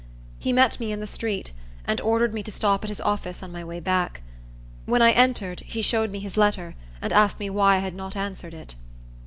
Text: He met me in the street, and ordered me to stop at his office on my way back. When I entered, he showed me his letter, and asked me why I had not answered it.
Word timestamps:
He 0.39 0.51
met 0.51 0.79
me 0.79 0.91
in 0.91 0.99
the 0.99 1.05
street, 1.05 1.51
and 1.85 2.01
ordered 2.01 2.33
me 2.33 2.41
to 2.41 2.51
stop 2.51 2.83
at 2.83 2.89
his 2.89 2.99
office 3.01 3.43
on 3.43 3.51
my 3.51 3.63
way 3.63 3.79
back. 3.79 4.23
When 4.87 4.99
I 4.99 5.11
entered, 5.11 5.59
he 5.59 5.83
showed 5.83 6.09
me 6.09 6.17
his 6.19 6.37
letter, 6.37 6.73
and 7.03 7.13
asked 7.13 7.39
me 7.39 7.51
why 7.51 7.75
I 7.75 7.85
had 7.85 7.93
not 7.93 8.15
answered 8.15 8.55
it. 8.55 8.73